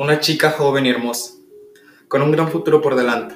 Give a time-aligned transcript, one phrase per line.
[0.00, 1.34] Una chica joven y hermosa,
[2.06, 3.34] con un gran futuro por delante,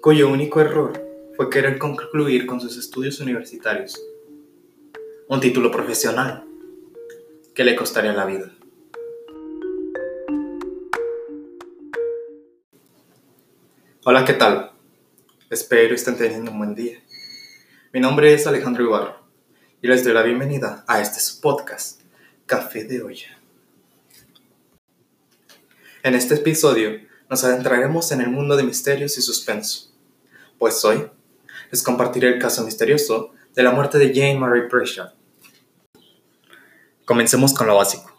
[0.00, 0.94] cuyo único error
[1.36, 4.02] fue querer concluir con sus estudios universitarios.
[5.28, 6.46] Un título profesional
[7.54, 8.54] que le costaría la vida.
[14.06, 14.72] Hola, ¿qué tal?
[15.50, 17.02] Espero estén teniendo un buen día.
[17.92, 19.20] Mi nombre es Alejandro Ibarra
[19.82, 22.00] y les doy la bienvenida a este podcast,
[22.46, 23.43] Café de Olla.
[26.04, 27.00] En este episodio
[27.30, 29.90] nos adentraremos en el mundo de misterios y suspenso,
[30.58, 31.10] pues hoy
[31.70, 35.14] les compartiré el caso misterioso de la muerte de Jane Marie Pritchard.
[37.06, 38.14] Comencemos con lo básico.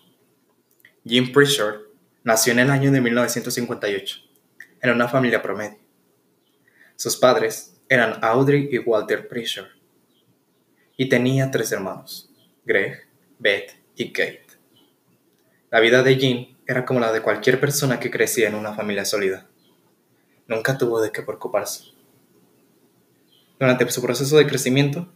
[1.06, 1.82] Jane Pritchard
[2.24, 4.18] nació en el año de 1958
[4.82, 5.78] en una familia promedio.
[6.96, 9.70] Sus padres eran Audrey y Walter Pritchard
[10.98, 12.34] y tenía tres hermanos,
[12.66, 14.48] Greg, Beth y Kate.
[15.70, 19.06] La vida de Jean era como la de cualquier persona que crecía en una familia
[19.06, 19.48] sólida.
[20.48, 21.86] Nunca tuvo de qué preocuparse.
[23.60, 25.08] Durante su proceso de crecimiento,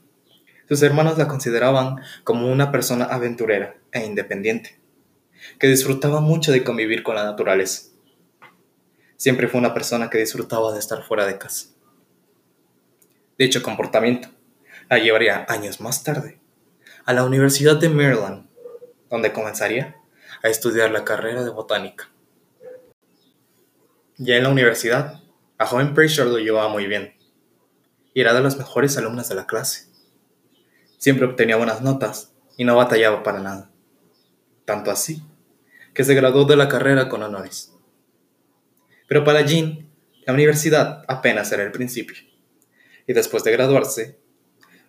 [0.67, 4.79] sus hermanos la consideraban como una persona aventurera e independiente,
[5.57, 7.89] que disfrutaba mucho de convivir con la naturaleza.
[9.17, 11.67] Siempre fue una persona que disfrutaba de estar fuera de casa.
[13.37, 14.29] Dicho comportamiento
[14.89, 16.39] la llevaría años más tarde
[17.05, 18.47] a la Universidad de Maryland,
[19.09, 19.95] donde comenzaría
[20.43, 22.09] a estudiar la carrera de botánica.
[24.17, 25.21] Ya en la universidad,
[25.57, 27.15] a joven Pritchard lo llevaba muy bien
[28.13, 29.87] y era de las mejores alumnas de la clase.
[30.97, 33.71] Siempre obtenía buenas notas y no batallaba para nada.
[34.65, 35.23] Tanto así
[35.93, 37.73] que se graduó de la carrera con honores.
[39.07, 39.89] Pero para Jean,
[40.25, 42.17] la universidad apenas era el principio,
[43.07, 44.19] y después de graduarse,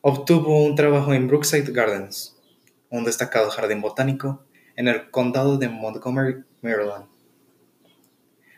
[0.02, 2.36] obtuvo un trabajo en Brookside Gardens,
[2.90, 4.44] un destacado jardín botánico
[4.80, 7.04] en el condado de Montgomery, Maryland.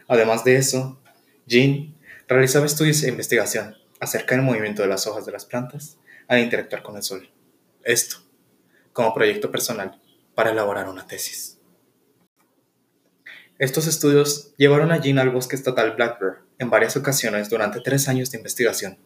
[0.06, 1.02] Además de eso,
[1.46, 1.96] Jean
[2.28, 5.98] realizaba estudios e investigación acerca del movimiento de las hojas de las plantas
[6.28, 7.28] al interactuar con el sol.
[7.82, 8.18] Esto,
[8.92, 10.00] como proyecto personal
[10.36, 11.58] para elaborar una tesis.
[13.58, 18.06] Estos estudios llevaron a Jean al bosque estatal Black Bear en varias ocasiones durante tres
[18.06, 18.96] años de investigación,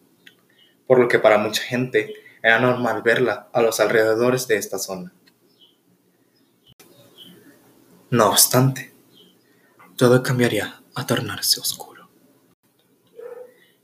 [0.85, 2.13] por lo que para mucha gente
[2.43, 5.16] era normal verla a los alrededores de esta zona.
[8.09, 8.93] No obstante,
[9.97, 12.09] todo cambiaría a tornarse oscuro.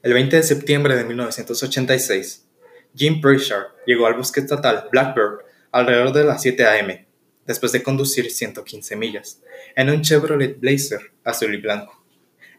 [0.02, 2.48] El 20 de septiembre de 1986,
[2.96, 5.40] Jim Pritchard llegó al bosque estatal Blackbird
[5.74, 7.06] alrededor de las 7 a.m.,
[7.46, 9.42] después de conducir 115 millas,
[9.76, 12.02] en un Chevrolet Blazer azul y blanco,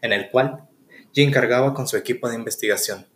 [0.03, 0.67] en el cual
[1.15, 3.07] Jim cargaba con su equipo de investigación.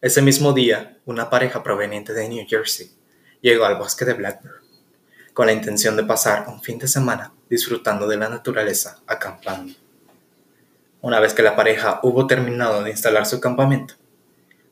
[0.00, 2.92] Ese mismo día, una pareja proveniente de New Jersey
[3.42, 4.65] llegó al bosque de Blackbird
[5.36, 9.74] con la intención de pasar un fin de semana disfrutando de la naturaleza acampando.
[11.02, 13.96] Una vez que la pareja hubo terminado de instalar su campamento,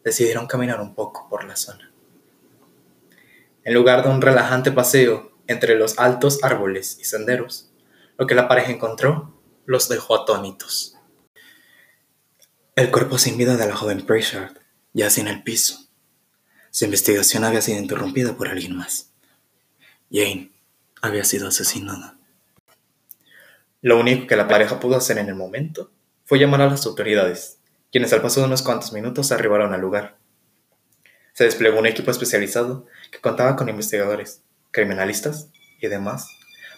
[0.02, 1.92] decidieron caminar un poco por la zona.
[3.62, 7.70] En lugar de un relajante paseo entre los altos árboles y senderos,
[8.16, 10.96] lo que la pareja encontró los dejó atónitos.
[12.74, 14.56] El cuerpo sin vida de la joven Pritchard
[14.94, 15.90] yacía en el piso.
[16.70, 19.10] Su investigación había sido interrumpida por alguien más.
[20.10, 20.53] Jane
[21.04, 22.16] había sido asesinada.
[23.82, 25.90] Lo único que la pareja pudo hacer en el momento
[26.24, 27.58] fue llamar a las autoridades,
[27.92, 30.16] quienes al paso de unos cuantos minutos arribaron al lugar.
[31.34, 35.48] Se desplegó un equipo especializado que contaba con investigadores, criminalistas
[35.80, 36.26] y demás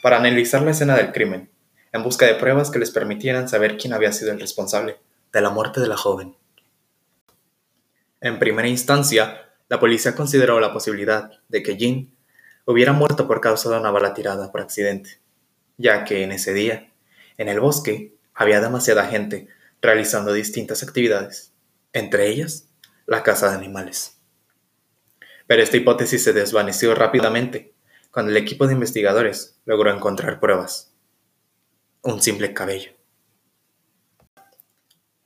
[0.03, 1.49] para analizar la escena del crimen,
[1.93, 4.99] en busca de pruebas que les permitieran saber quién había sido el responsable
[5.33, 6.35] de la muerte de la joven.
[8.21, 12.16] En primera instancia, la policía consideró la posibilidad de que Jean
[12.67, 15.21] hubiera muerto por causa de una bala tirada por accidente,
[15.79, 16.93] ya que en ese día,
[17.39, 19.49] en el bosque, había demasiada gente
[19.81, 21.53] realizando distintas actividades,
[21.93, 22.69] entre ellas
[23.07, 24.19] la caza de animales.
[25.47, 27.73] Pero esta hipótesis se desvaneció rápidamente
[28.11, 30.93] cuando el equipo de investigadores logró encontrar pruebas.
[32.03, 32.93] Un simple cabello.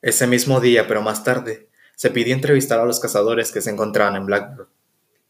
[0.03, 4.17] Ese mismo día, pero más tarde, se pidió entrevistar a los cazadores que se encontraban
[4.17, 4.69] en Blackbird.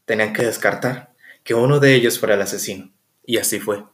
[0.06, 1.09] Tenían que descartar
[1.44, 2.92] que uno de ellos fuera el asesino,
[3.24, 3.84] y así fue.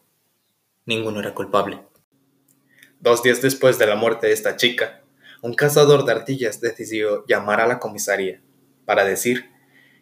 [0.85, 1.83] Ninguno era culpable.
[3.01, 5.03] Dos días después de la muerte de esta chica,
[5.43, 8.43] un cazador de ardillas decidió llamar a la comisaría
[8.85, 9.51] para decir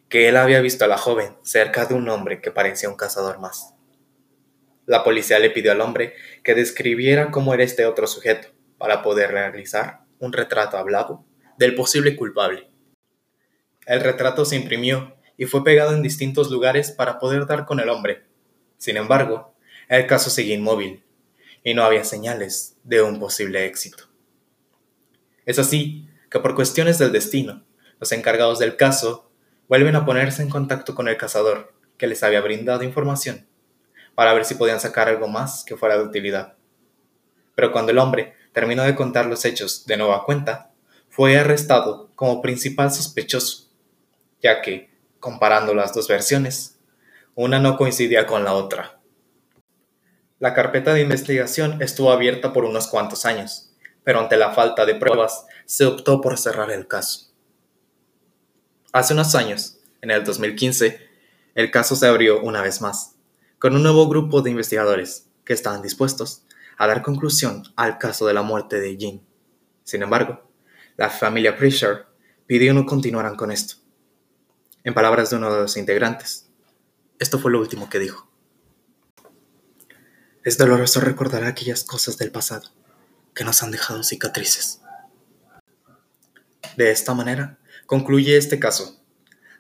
[0.09, 3.41] que él había visto a la joven cerca de un hombre que parecía un cazador
[3.41, 3.75] más.
[4.87, 8.49] La policía le pidió al hombre que describiera cómo era este otro sujeto
[8.79, 11.25] para poder realizar un retrato hablado
[11.59, 12.71] del posible culpable.
[13.87, 17.89] El retrato se imprimió y fue pegado en distintos lugares para poder dar con el
[17.89, 18.25] hombre.
[18.79, 19.55] Sin embargo,
[19.89, 21.03] el caso seguía inmóvil,
[21.63, 24.05] y no había señales de un posible éxito.
[25.47, 27.65] Es así que por cuestiones del destino,
[28.01, 29.31] los encargados del caso
[29.69, 33.47] vuelven a ponerse en contacto con el cazador que les había brindado información
[34.15, 36.55] para ver si podían sacar algo más que fuera de utilidad.
[37.55, 40.71] Pero cuando el hombre terminó de contar los hechos de nueva cuenta,
[41.09, 43.71] fue arrestado como principal sospechoso,
[44.43, 44.91] ya que,
[45.25, 46.79] comparando las dos versiones,
[47.35, 49.01] una no coincidía con la otra.
[50.39, 54.97] La carpeta de investigación estuvo abierta por unos cuantos años, pero ante la falta de
[54.97, 57.33] pruebas se optó por cerrar el caso.
[58.93, 61.01] Hace unos años, en el 2015,
[61.55, 63.17] el caso se abrió una vez más,
[63.59, 66.45] con un nuevo grupo de investigadores que estaban dispuestos
[66.77, 69.23] a dar conclusión al caso de la muerte de Jean.
[69.85, 70.51] Sin embargo,
[70.99, 72.09] la familia Pritchard
[72.47, 73.84] pidió no continuaran con esto.
[74.85, 76.47] En palabras de uno de los integrantes,
[77.19, 78.31] esto fue lo último que dijo.
[80.43, 82.69] Es doloroso recordar aquellas cosas del pasado
[83.35, 84.83] que nos han dejado cicatrices.
[86.77, 89.03] De esta manera, concluye este caso,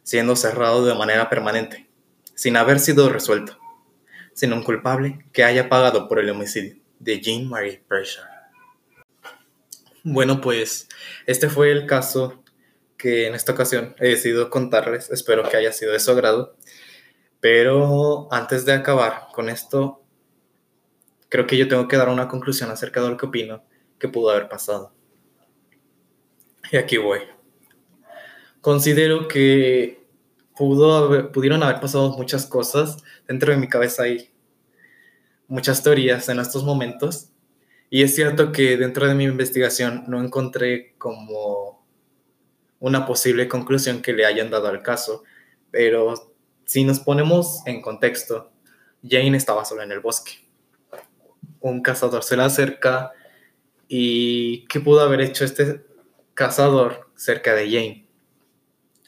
[0.02, 1.88] siendo cerrado de manera permanente,
[2.34, 3.56] sin haber sido resuelto,
[4.34, 8.28] sin un culpable que haya pagado por el homicidio de Jean Marie Pressure.
[10.02, 10.86] Bueno, pues
[11.26, 12.43] este fue el caso
[13.04, 15.10] que en esta ocasión he decidido contarles.
[15.10, 16.56] Espero que haya sido de su agrado.
[17.38, 20.02] Pero antes de acabar con esto,
[21.28, 23.62] creo que yo tengo que dar una conclusión acerca de lo que opino
[23.98, 24.94] que pudo haber pasado.
[26.72, 27.18] Y aquí voy.
[28.62, 30.02] Considero que
[30.56, 33.04] pudo pudieron haber pasado muchas cosas.
[33.28, 34.32] Dentro de mi cabeza hay
[35.46, 37.28] muchas teorías en estos momentos.
[37.90, 41.53] Y es cierto que dentro de mi investigación no encontré como
[42.84, 45.24] una posible conclusión que le hayan dado al caso.
[45.70, 46.34] Pero
[46.66, 48.52] si nos ponemos en contexto,
[49.02, 50.32] Jane estaba sola en el bosque.
[51.60, 53.12] Un cazador se la acerca
[53.88, 55.82] y ¿qué pudo haber hecho este
[56.34, 58.06] cazador cerca de Jane?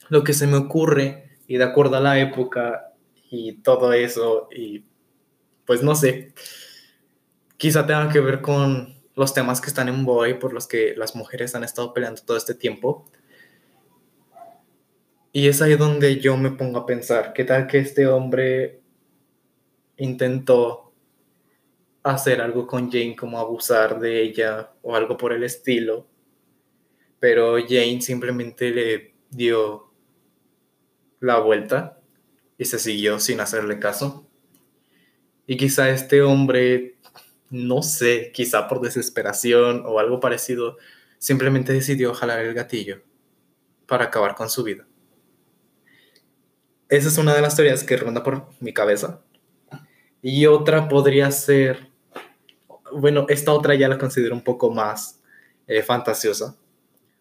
[0.09, 2.95] Lo que se me ocurre, y de acuerdo a la época
[3.31, 4.87] y todo eso, y
[5.67, 6.33] pues no sé,
[7.59, 11.15] quizá tenga que ver con los temas que están en boy por los que las
[11.15, 13.07] mujeres han estado peleando todo este tiempo.
[15.37, 18.81] Y es ahí donde yo me pongo a pensar, ¿qué tal que este hombre
[19.99, 20.95] intentó
[22.03, 26.09] hacer algo con Jane como abusar de ella o algo por el estilo?
[27.21, 29.93] Pero Jane simplemente le dio
[31.21, 32.01] la vuelta
[32.57, 34.27] y se siguió sin hacerle caso.
[35.47, 36.97] Y quizá este hombre,
[37.51, 40.79] no sé, quizá por desesperación o algo parecido,
[41.19, 43.03] simplemente decidió jalar el gatillo
[43.87, 44.87] para acabar con su vida.
[46.89, 49.23] Esa es una de las teorías que ronda por mi cabeza.
[50.23, 51.91] Y otra podría ser,
[52.93, 55.21] bueno, esta otra ya la considero un poco más
[55.67, 56.57] eh, fantasiosa,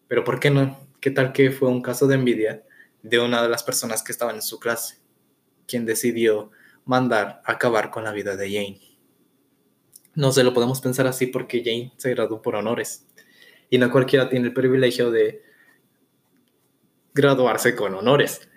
[0.08, 0.78] pero ¿por qué no?
[1.00, 2.64] ¿Qué tal que fue un caso de envidia
[3.02, 4.96] de una de las personas que estaban en su clase,
[5.66, 6.50] quien decidió
[6.84, 8.80] mandar acabar con la vida de Jane.
[10.14, 13.06] No se lo podemos pensar así porque Jane se graduó por honores
[13.70, 15.42] y no cualquiera tiene el privilegio de
[17.14, 18.48] graduarse con honores.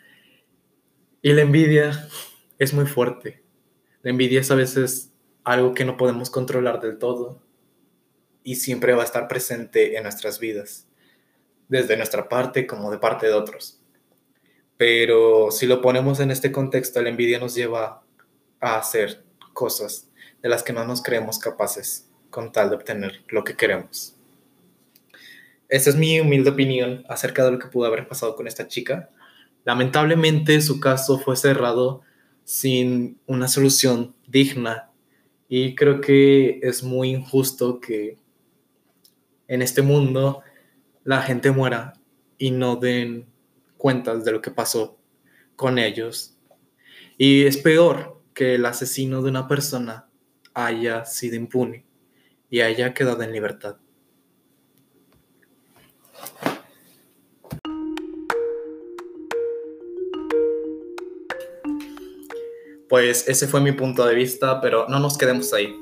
[1.21, 2.07] Y la envidia
[2.57, 3.43] es muy fuerte.
[4.03, 5.11] La envidia es a veces
[5.43, 7.41] algo que no podemos controlar del todo
[8.43, 10.87] y siempre va a estar presente en nuestras vidas,
[11.67, 13.81] desde nuestra parte como de parte de otros.
[14.77, 18.01] Pero si lo ponemos en este contexto, la envidia nos lleva
[18.61, 20.09] a hacer cosas
[20.41, 24.15] de las que no nos creemos capaces con tal de obtener lo que queremos.
[25.67, 29.09] Esa es mi humilde opinión acerca de lo que pudo haber pasado con esta chica.
[29.65, 32.01] Lamentablemente su caso fue cerrado
[32.43, 34.89] sin una solución digna
[35.47, 38.17] y creo que es muy injusto que
[39.47, 40.41] en este mundo
[41.03, 41.93] la gente muera
[42.37, 43.27] y no den
[43.77, 44.97] cuentas de lo que pasó
[45.55, 46.37] con ellos.
[47.17, 50.07] Y es peor que el asesino de una persona
[50.53, 51.85] haya sido impune
[52.49, 53.77] y haya quedado en libertad.
[62.89, 65.73] Pues ese fue mi punto de vista, pero no nos quedemos ahí.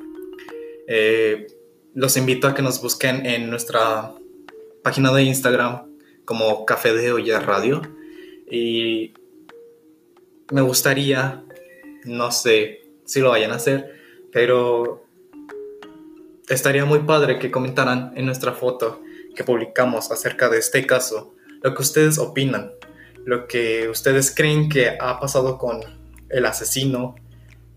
[0.87, 1.47] Eh,
[1.95, 4.13] los invito a que nos busquen en nuestra
[4.83, 5.87] página de Instagram
[6.25, 7.81] como Café de Olla Radio
[8.49, 9.13] y
[10.51, 11.43] me gustaría
[12.07, 13.93] no sé si lo vayan a hacer,
[14.31, 15.03] pero
[16.47, 19.01] estaría muy padre que comentaran en nuestra foto
[19.35, 22.71] que publicamos acerca de este caso lo que ustedes opinan,
[23.25, 25.81] lo que ustedes creen que ha pasado con
[26.29, 27.15] el asesino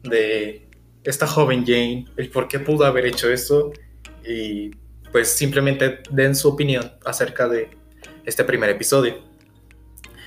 [0.03, 0.69] de
[1.05, 3.73] esta joven Jane, el por qué pudo haber hecho eso
[4.27, 4.71] y
[5.13, 7.71] pues simplemente den su opinión acerca de
[8.25, 9.19] este primer episodio.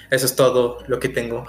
[0.10, 1.46] Eso es todo lo que tengo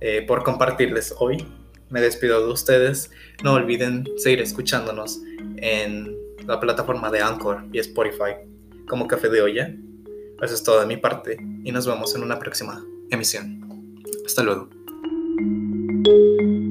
[0.00, 1.46] eh, por compartirles hoy.
[1.90, 3.10] Me despido de ustedes.
[3.42, 5.20] No olviden seguir escuchándonos
[5.56, 6.14] en
[6.46, 8.34] la plataforma de Anchor y Spotify
[8.86, 9.74] como Café de Olla.
[10.42, 13.62] Eso es todo de mi parte y nos vemos en una próxima emisión.
[14.26, 14.68] Hasta luego.
[16.02, 16.63] Thank you.